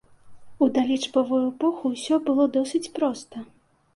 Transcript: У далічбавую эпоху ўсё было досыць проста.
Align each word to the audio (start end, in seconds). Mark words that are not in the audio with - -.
У 0.65 0.67
далічбавую 0.77 1.41
эпоху 1.51 1.91
ўсё 1.93 2.15
было 2.29 2.47
досыць 2.57 2.83
проста. 2.99 3.45